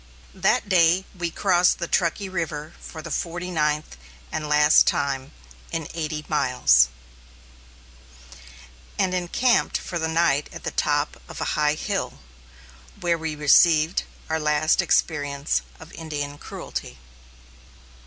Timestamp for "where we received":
12.99-14.01